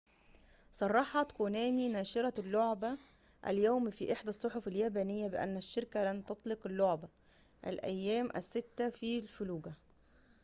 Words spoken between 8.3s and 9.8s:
الستة في الفلوجة